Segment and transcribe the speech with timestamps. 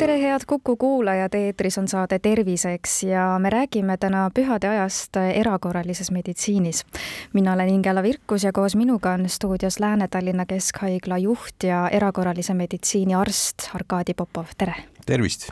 [0.00, 6.10] tere, head Kuku kuulajad, eetris on saade Terviseks ja me räägime täna pühade ajast erakorralises
[6.10, 6.84] meditsiinis.
[7.32, 13.14] mina olen Ingela Virkus ja koos minuga on stuudios Lääne-Tallinna Keskhaigla juht ja erakorralise meditsiini
[13.14, 14.74] arst Arkadi Popov, tere!
[15.06, 15.50] tervist!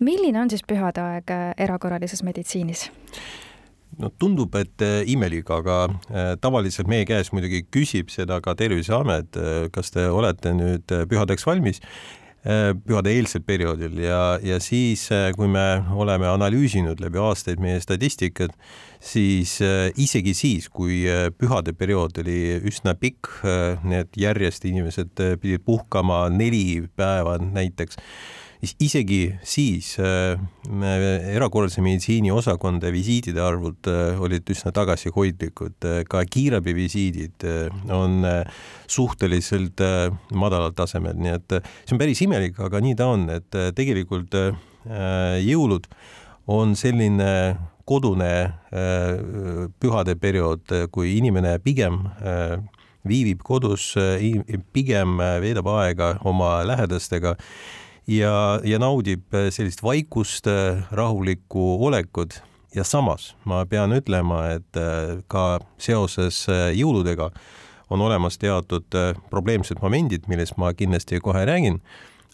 [0.00, 2.90] milline on siis pühade aeg erakorralises meditsiinis?
[3.98, 9.36] no tundub, et äh, imelik, aga äh, tavaliselt meie käest muidugi küsib seda ka Terviseamet,
[9.36, 11.84] äh, kas te olete nüüd pühadeks valmis
[12.46, 13.96] Äh, pühade eelsel perioodil.
[13.98, 18.54] Ja, ja siis, äh, kui me oleme analüüsinud läbi aastaid meie statistikat,
[19.02, 21.00] siis äh, isegi siis, kui
[21.40, 23.32] pühade periood oli üsna pikk,
[23.82, 27.98] need järjest inimesed pidid puhkama neli päeva näiteks
[28.82, 30.38] isegi siis äh,
[31.34, 37.46] erakorralise meditsiini osakondade visiidide arvud äh, olid üsna tagasihoidlikud, äh, ka kiirabivisiidid
[37.92, 38.24] on
[38.90, 39.82] suhteliselt
[40.34, 44.34] madalal tasemel, nii et see on päris imelik, aga nii ta on, et tegelikult
[45.46, 45.88] jõulud
[46.52, 47.30] on selline
[47.86, 48.32] kodune
[49.82, 52.04] pühade periood, kui inimene pigem
[53.06, 53.92] viibib kodus,
[54.74, 57.36] pigem veedab aega oma lähedastega
[58.06, 62.42] ja, ja naudib äh, sellist vaikust, äh, rahulikku olekut.
[62.74, 66.44] Ja samas ma pean ütlema, et äh, ka seoses
[66.76, 67.30] jõuludega
[67.90, 68.90] on olemas teatud
[69.30, 71.80] probleemsed momendid, millest ma kindlasti kohe räägin.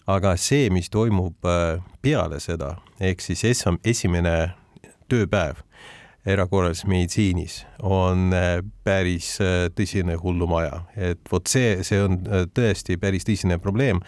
[0.07, 1.45] aga see, mis toimub
[2.01, 3.45] peale seda, ehk siis
[3.83, 4.33] esimene
[5.07, 5.61] tööpäev
[6.25, 8.33] erakorralises meditsiinis on
[8.83, 9.37] päris
[9.77, 12.19] tõsine hullumaja, et vot see, see on
[12.51, 14.03] tõesti päris tõsine probleem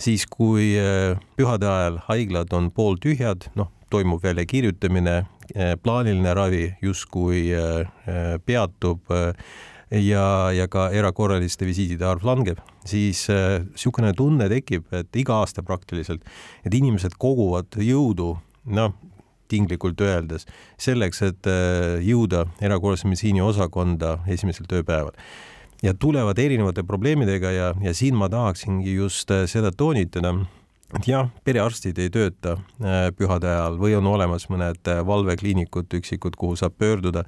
[0.00, 5.16] siis kui äh, pühade ajal haiglad on pooltühjad, noh, toimub väljakirjutamine,
[5.54, 7.86] äh, plaaniline ravi justkui äh,
[8.46, 9.14] peatub
[9.94, 16.24] ja, ja ka erakorraliste visiidide arv langeb, siis niisugune tunne tekib, et iga aasta praktiliselt
[16.64, 18.32] need inimesed koguvad jõudu,
[18.74, 18.94] noh,
[19.52, 20.48] tinglikult öeldes,
[20.80, 21.48] selleks, et
[22.02, 25.14] jõuda erakorralise meditsiini osakonda esimesel tööpäeval
[25.84, 30.32] ja tulevad erinevate probleemidega ja, ja siin ma tahaksingi just äh, seda toonitada,
[30.96, 36.38] et jah, perearstid ei tööta äh, pühade ajal või on olemas mõned äh, valvekliinikud, üksikud,
[36.40, 37.26] kuhu saab pöörduda,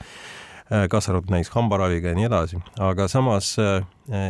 [0.66, 3.53] kaasa arvatud näiteks hambaraviga ja nii edasi, aga samas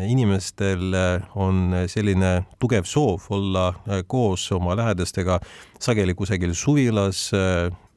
[0.04, 0.92] inimestel
[1.32, 3.70] on selline tugev soov olla
[4.04, 5.38] koos oma lähedastega
[5.80, 7.30] sageli kusagil suvilas,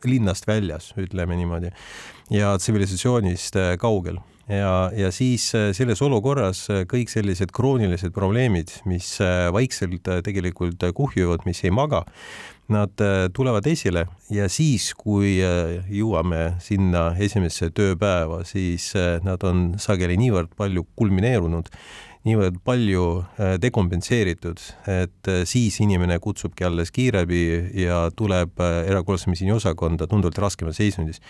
[0.08, 1.74] linnast väljas, ütleme niimoodi,
[2.32, 9.16] ja tsivilisatsioonist kaugel ja, ja siis äh, selles olukorras äh, kõik sellised kroonilised probleemid, mis
[9.24, 12.04] äh, vaikselt tegelikult kuhjuvad, mis ei maga,
[12.70, 13.02] nad
[13.34, 14.04] tulevad esile.
[14.30, 18.92] Ja siis, kui jõuame sinna esimesse tööpäeva, siis
[19.26, 21.72] nad on sageli niivõrd palju kulmineerunud,
[22.28, 23.04] niivõrd palju
[23.64, 24.60] dekompenseeritud,
[24.92, 27.44] et siis inimene kutsubki alles kiirabi
[27.80, 31.22] ja tuleb erakorralise meditsiini osakonda tunduvalt raskemas seisundis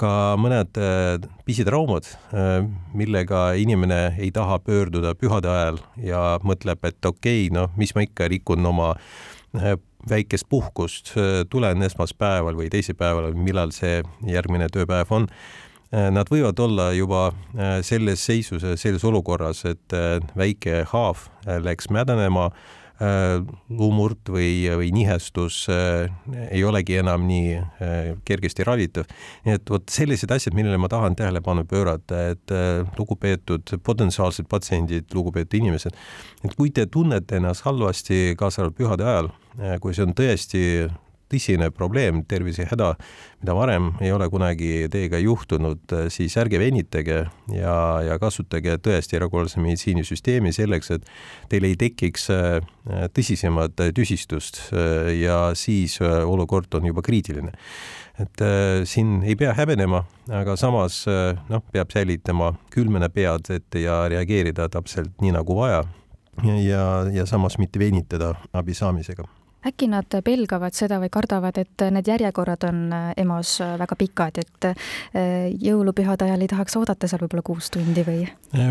[0.00, 0.10] ka
[0.40, 2.64] mõned äh, pisitraumad, äh,
[2.96, 8.04] millega inimene ei taha pöörduda pühade ajal ja mõtleb, et okei okay,, noh, mis ma
[8.06, 9.76] ikka rikun oma äh,
[10.08, 11.10] väikest puhkust,
[11.52, 15.26] tulen esmaspäeval või teisipäeval, millal see järgmine tööpäev on.
[15.90, 17.32] Nad võivad olla juba
[17.82, 19.94] selles seisus, selles olukorras, et
[20.38, 21.24] väike haav
[21.66, 22.52] läks mädanema
[23.00, 23.38] Äh,
[23.72, 26.10] luumurd või, või nihestus äh,
[26.52, 29.06] ei olegi enam nii äh, kergesti ravitav.
[29.46, 32.52] nii et vot sellised asjad, millele ma tahan tähelepanu pöörata, et
[32.98, 35.96] lugupeetud potentsiaalsed patsiendid, lugupeetud inimesed,
[36.44, 39.32] et kui te tunnete ennast halvasti, kaasa arvatud pühade ajal,
[39.80, 40.62] kui see on tõesti
[41.30, 42.94] tõsine probleem, tervisehäda,
[43.40, 47.22] mida varem ei ole kunagi teiega juhtunud, siis ärge venitage
[47.54, 47.76] ja,
[48.06, 51.08] ja kasutage tõesti erakorralise meditsiinisüsteemi selleks, et
[51.52, 52.58] teil ei tekiks äh,
[53.14, 57.52] tõsisemat tüsistust äh, ja siis äh, olukord on juba kriitiline.
[58.18, 61.06] et äh, siin ei pea häbenema, aga samas
[61.48, 65.84] noh, peab säilitama külmene pead ette ja reageerida täpselt nii nagu vaja
[66.44, 69.24] ja, ja, ja samas mitte venitada abi saamisega
[69.66, 74.40] äkki nad pelgavad seda või kardavad, et need järjekorrad on äh, EMO-s äh, väga pikad,
[74.40, 78.24] et äh, jõulupühade ajal ei tahaks oodata seal võib-olla kuus tundi või?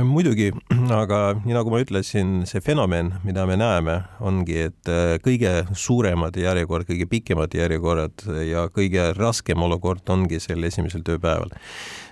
[0.10, 0.50] muidugi,
[1.02, 4.94] aga nii nagu ma ütlesin, see fenomen, mida me näeme, ongi, et
[5.26, 11.54] kõige suuremad järjekorrad, kõige pikemad järjekorrad ja kõige raskem olukord ongi sel esimesel tööpäeval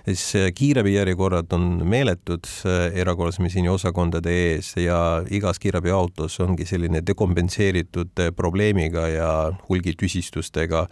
[0.08, 2.48] siis kiirabijärjekorrad on meeletud
[2.94, 10.86] erakorralise meditsiini osakondade ees ja igas kiirabiautos ongi selline dekompenseeritud probleem, probleemiga ja hulgitüsistustega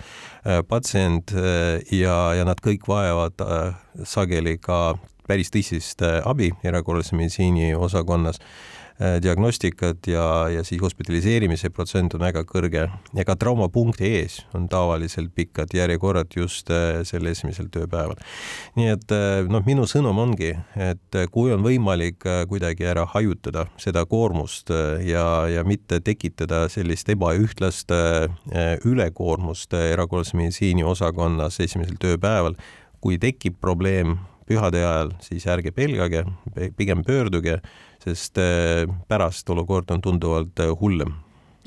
[0.68, 1.32] patsient
[1.90, 3.42] ja, ja nad kõik vajavad
[4.04, 4.94] sageli ka
[5.26, 8.38] päris tõsist abi erakorralise meditsiini osakonnas.
[8.38, 8.76] Äh,
[9.22, 12.86] diagnostikat ja, ja siis hospitaliseerimise protsent on väga kõrge.
[13.16, 18.16] Ja ka traumapunkti ees on tavaliselt pikad järjekorrad just äh, sel esimesel tööpäeval.
[18.76, 24.06] nii et äh, noh, minu sõnum ongi, et kui on võimalik kuidagi ära hajutada seda
[24.08, 24.70] koormust
[25.04, 27.92] ja, ja mitte tekitada sellist ebaühtlast
[28.84, 32.56] ülekoormust erakorralise meditsiini osakonnas esimesel tööpäeval,
[33.00, 34.16] kui tekib probleem
[34.46, 36.24] pühade ajal, siis ärge pelgage,
[36.78, 37.60] pigem pöörduge
[38.06, 41.14] sest äh, pärast olukord on tunduvalt äh, hullem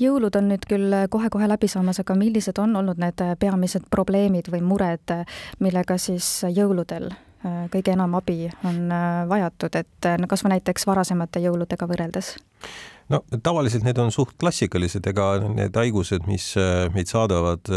[0.00, 4.62] jõulud on nüüd küll kohe-kohe läbi saamas, aga millised on olnud need peamised probleemid või
[4.64, 5.12] mured,
[5.60, 8.86] millega siis jõuludel äh, kõige enam abi on
[9.28, 12.38] vajatud, et kas või näiteks varasemate jõuludega võrreldes?
[13.12, 16.52] no tavaliselt need on suht klassikalised, ega need haigused, mis
[16.94, 17.68] meid saadavad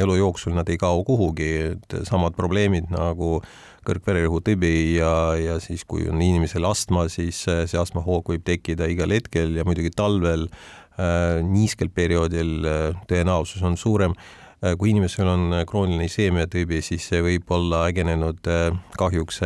[0.00, 3.40] elu jooksul, nad ei kao kuhugi, et samad probleemid nagu
[3.86, 9.56] kõrgvererõhutõbi ja, ja siis, kui on inimesel astma, siis see astmahoog võib tekkida igal hetkel
[9.58, 14.16] ja muidugi talvel äh, niiskel perioodil äh, tõenäosus on suurem
[14.60, 18.68] kui inimesel on äh, krooniline iseemiatüübi, siis see võib olla ägenenud äh,
[19.00, 19.40] kahjuks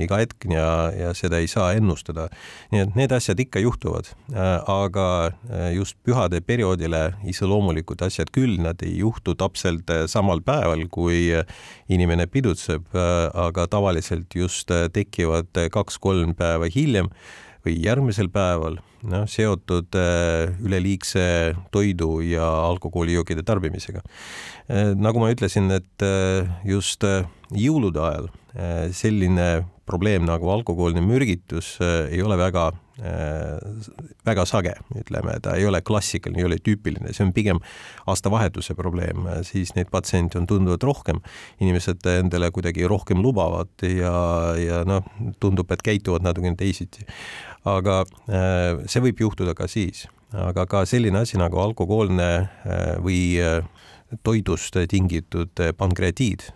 [0.00, 2.30] iga hetk ja, ja seda ei saa ennustada.
[2.72, 5.06] nii et need asjad ikka juhtuvad, aga
[5.74, 11.28] just pühade perioodile iseloomulikud asjad küll, nad ei juhtu täpselt samal päeval, kui
[11.92, 17.12] inimene pidutseb, aga tavaliselt just tekivad kaks-kolm päeva hiljem
[17.64, 18.78] või järgmisel päeval,
[19.08, 24.04] noh, seotud äh, üleliigse toidu ja alkoholijookide tarbimisega.
[24.68, 27.04] Äh, nagu ma ütlesin, et äh, just
[27.54, 28.32] jõulude ajal
[28.94, 36.38] selline probleem nagu alkohoolne mürgitus ei ole väga väga sage, ütleme, ta ei ole klassikaline,
[36.38, 37.58] ei ole tüüpiline, see on pigem
[38.06, 41.18] aastavahetuse probleem, siis neid patsiente on tunduvalt rohkem.
[41.60, 44.14] inimesed endale kuidagi rohkem lubavad ja,
[44.60, 45.02] ja noh,
[45.42, 47.02] tundub, et käituvad natukene teisiti
[47.68, 50.04] aga äh, see võib juhtuda ka siis,
[50.34, 53.64] aga ka selline asi nagu alkohoolne äh, või äh,
[54.22, 56.46] toidust tingitud pankreatiid,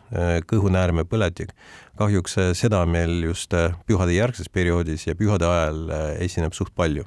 [0.49, 1.55] kõhunäärme põletik.
[1.99, 3.55] kahjuks seda meil just
[3.87, 5.91] pühade järgses perioodis ja pühade ajal
[6.21, 7.05] esineb suht palju.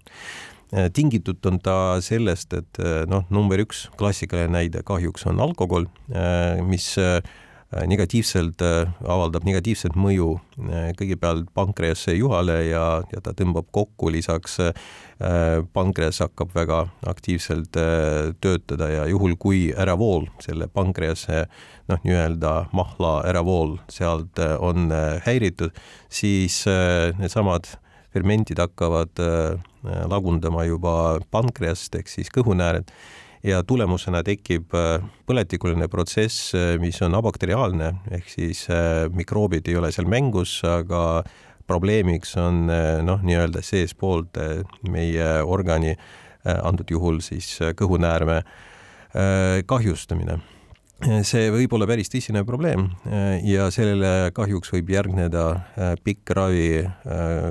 [0.94, 5.86] tingitud on ta sellest, et noh, number üks klassikaline näide kahjuks on alkohol,
[6.68, 6.98] mis
[7.88, 12.84] negatiivselt, äh, avaldab negatiivset mõju äh, kõigepealt pankrease juhale ja,
[13.14, 14.60] ja ta tõmbab kokku, lisaks
[15.76, 17.78] pankreas hakkab väga aktiivselt
[18.42, 21.44] töötada ja juhul, kui äravool, selle pankrease
[21.92, 24.90] noh, nii-öelda mahla äravool sealt on
[25.28, 25.78] häiritud,
[26.10, 26.64] siis
[27.22, 27.70] needsamad
[28.10, 29.22] fermentid hakkavad
[30.10, 30.96] lagundama juba
[31.30, 32.90] pankreast ehk siis kõhunääred
[33.44, 39.78] ja tulemusena tekib äh, põletikuline protsess, äh, mis on abakteriaalne, ehk siis äh, mikroobid ei
[39.80, 41.24] ole seal mängus, aga
[41.68, 42.66] probleemiks on
[43.06, 44.36] noh, nii-öelda seespoolt
[44.92, 45.94] meie organi,
[46.44, 47.48] antud juhul siis
[47.80, 48.42] kõhunäärme
[49.70, 50.40] kahjustamine
[51.26, 52.90] see võib olla päris tõsine probleem
[53.48, 55.46] ja sellele kahjuks võib järgneda
[56.06, 56.84] pikk ravi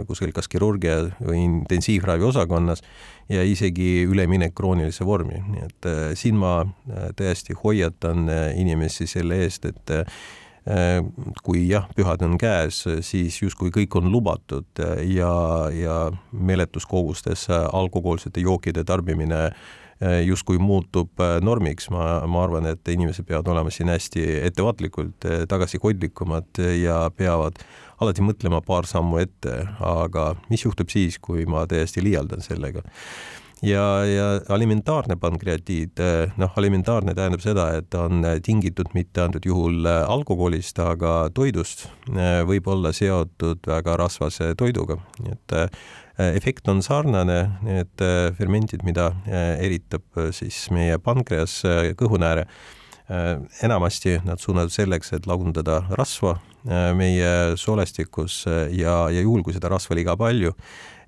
[0.06, 2.84] kuskil kas kirurgia või intensiivravi osakonnas
[3.30, 9.06] ja isegi üleminek kroonilise vormi, nii et äh, siin ma äh, tõesti hoiatan äh, inimesi
[9.10, 9.96] selle eest, et
[11.42, 15.30] kui jah, pühad on käes, siis justkui kõik on lubatud ja,
[15.72, 15.94] ja
[16.36, 19.40] meeletus kogustes alkohoolsete jookide tarbimine
[20.24, 27.02] justkui muutub normiks, ma, ma arvan, et inimesed peavad olema siin hästi ettevaatlikult tagasihoidlikumad ja
[27.16, 27.60] peavad
[28.00, 32.84] alati mõtlema paar sammu ette, aga mis juhtub siis, kui ma täiesti liialdan sellega?
[33.60, 36.00] Ja, ja alimentaarne pankreatiid,
[36.40, 41.84] noh, alimentaarne tähendab seda, et ta on tingitud mitte antud juhul alkoholist, aga toidust,
[42.48, 45.56] võib olla seotud väga rasvase toiduga, nii et
[46.36, 48.04] efekt on sarnane, need
[48.36, 49.10] fermentid, mida
[49.62, 51.60] eritab siis meie pankreas,
[52.00, 52.46] kõhunääre,
[53.64, 56.36] enamasti nad suunatud selleks, et lagundada rasva
[56.68, 60.52] Äh, meie soolestikus äh, ja, ja juhul, kui seda rasva liiga palju,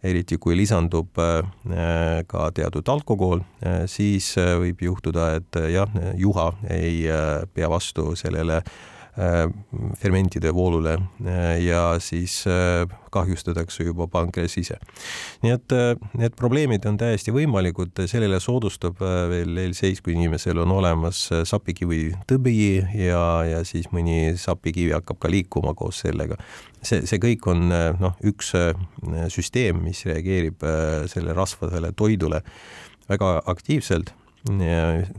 [0.00, 1.42] eriti kui lisandub äh,
[2.24, 3.42] ka teatud alkohol,
[3.84, 7.04] siis võib juhtuda, et jah, juha ei
[7.52, 9.01] pea vastu sellele Äh,
[10.00, 14.78] fermentide voolule äh, ja siis äh, kahjustatakse juba pankreas ise.
[15.42, 15.74] nii et
[16.16, 22.56] need probleemid on täiesti võimalikud, sellele soodustab veel eelseis, kui inimesel on olemas sapikivi tõbi
[22.80, 26.40] ja, ja siis mõni sapikivi hakkab ka liikuma koos sellega.
[26.80, 28.54] see, see kõik on noh, üks
[29.34, 30.64] süsteem, mis reageerib
[31.12, 32.40] selle rasvadele toidule
[33.12, 34.14] väga aktiivselt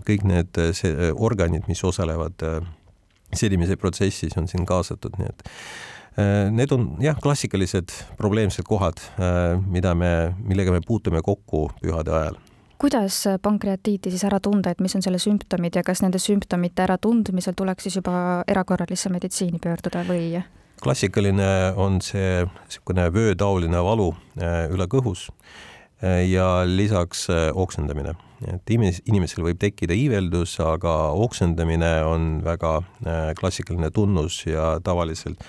[0.03, 2.41] kõik need see, organid, mis osalevad
[3.39, 5.51] sedimise protsessis, on siin kaasatud, nii et
[6.53, 8.99] Need on jah, klassikalised probleemsed kohad,
[9.65, 10.11] mida me,
[10.45, 12.37] millega me puutume kokku pühade ajal
[12.83, 17.55] kuidas pankreatiiti siis ära tunda, et mis on selle sümptomid ja kas nende sümptomite äratundmisel
[17.57, 20.43] tuleks siis juba erakorralisse meditsiini pöörduda või?
[20.83, 25.29] klassikaline on see niisugune vöötaoline valu äh, üle kõhus
[26.03, 28.17] äh, ja lisaks äh, oksendamine.
[28.51, 32.79] Et inimesel võib tekkida iiveldus, aga oksendamine on väga
[33.39, 35.41] klassikaline tunnus ja tavaliselt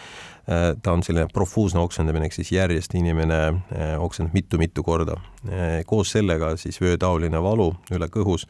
[0.45, 5.17] Äh, ta on selline profuusne oksendamine, ehk siis järjest inimene äh, oksendab mitu-mitu korda.
[5.49, 8.49] Äh, koos sellega siis vöötaoline valu üle kõhus.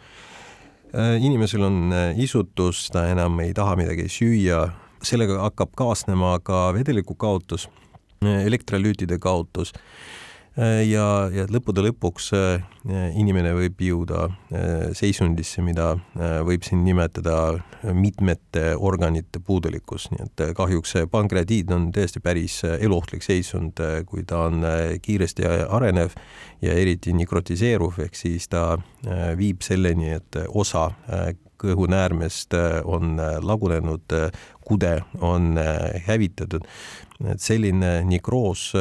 [0.94, 1.90] inimesel on
[2.22, 4.60] isutus, ta enam ei taha midagi süüa,
[5.02, 7.66] sellega hakkab kaasnema ka vedeliku kaotus,
[8.22, 10.23] elektrolüütide kaotus Äh,
[10.56, 12.64] ja, ja lõppude lõpuks äh,
[13.18, 15.94] inimene võib jõuda äh, seisundisse, mida
[16.46, 17.56] võib siin nimetada
[17.94, 24.44] mitmete organite puudulikkus, nii et kahjuks see pankreatiid on tõesti päris eluohtlik seisund, kui ta
[24.49, 24.62] on
[25.02, 26.14] kiiresti arenev
[26.64, 28.76] ja eriti nikrotiseeruv, ehk siis ta
[29.37, 30.90] viib selleni, et osa
[31.61, 34.14] kõhunäärmest on lagunenud,
[34.64, 35.58] kude on
[36.06, 36.64] hävitatud.
[37.30, 38.73] et selline nikroos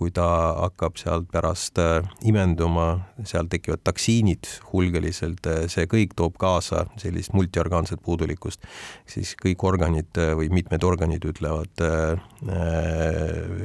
[0.00, 0.26] kui ta
[0.56, 2.86] hakkab sealt pärast äh, imenduma,
[3.28, 8.64] seal tekivad taksiinid hulgaliselt, äh, see kõik toob kaasa sellist multiorgaanset puudulikkust.
[9.10, 11.84] siis kõik organid äh, või mitmed organid ütlevad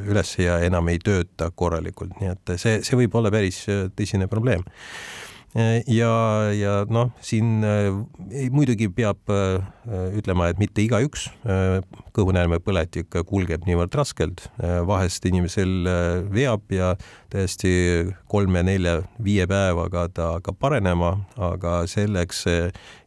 [0.06, 3.62] üles ja enam ei tööta korralikult, nii et see, see võib olla päris
[3.96, 4.66] tõsine probleem
[5.88, 6.12] ja,
[6.52, 7.88] ja noh, siin äh,
[8.52, 9.62] muidugi peab äh,
[10.18, 11.80] ütlema, et mitte igaüks äh,
[12.16, 14.46] kõhunäärmepõletik kulgeb niivõrd raskelt,
[14.88, 15.88] vahest inimesel
[16.32, 16.94] veab ja
[17.32, 17.72] täiesti
[18.32, 22.46] kolme-nelja-viie päevaga ta hakkab parenema, aga selleks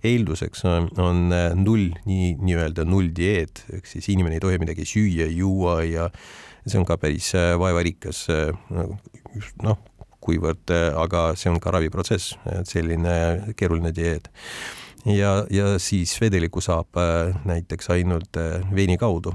[0.04, 1.24] eelduseks on, on
[1.56, 6.10] null, nii, nii-öelda nulldieet, ehk siis inimene ei tohi midagi süüa, juua ja
[6.68, 8.26] see on ka päris vaevarikas
[9.64, 9.80] noh,
[10.28, 14.28] kuivõrd, äh, aga see on ka raviprotsess, et selline keeruline dieet.
[15.08, 19.32] ja, ja siis vedelikku saab äh, näiteks ainult äh, veini kaudu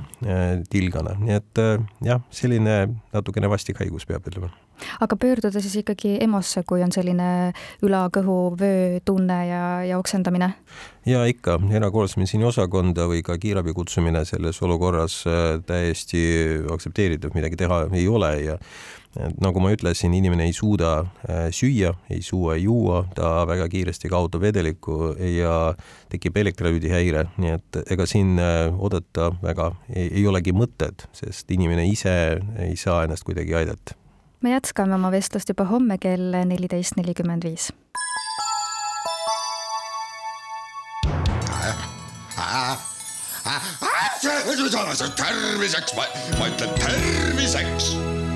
[0.70, 1.64] tilgana, nii et
[2.04, 2.84] jah, selline
[3.14, 4.54] natukene vastik haigus, peab ütlema
[5.00, 7.54] aga pöörduda siis ikkagi EMO-sse, kui on selline
[7.86, 10.50] üla-kõhu-vöö tunne ja, ja oksendamine?
[11.08, 15.22] ja ikka, erakorralise meditsiini osakonda või ka kiirabi kutsumine selles olukorras
[15.70, 16.26] täiesti
[16.74, 18.58] aktsepteeritav, midagi teha ei ole ja
[19.20, 20.94] et nagu ma ütlesin, inimene ei suuda
[21.30, 25.74] äh, süüa, ei suua, ei juua, ta väga kiiresti kaotab vedelikku ja
[26.12, 31.86] tekib elektrolüüdihäire, nii et ega siin äh, oodata väga ei, ei olegi mõtet, sest inimene
[31.90, 32.16] ise
[32.66, 33.98] ei saa ennast kuidagi aidata.
[34.42, 37.72] me jätkame oma vestlust juba homme kell neliteist nelikümmend viis.
[45.18, 45.96] terviseks,
[46.40, 47.94] ma ütlen terviseks